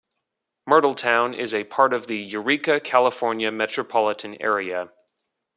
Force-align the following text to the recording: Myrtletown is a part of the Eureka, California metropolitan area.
Myrtletown 0.67 1.37
is 1.37 1.53
a 1.53 1.65
part 1.65 1.93
of 1.93 2.07
the 2.07 2.17
Eureka, 2.17 2.79
California 2.79 3.51
metropolitan 3.51 4.35
area. 4.41 4.89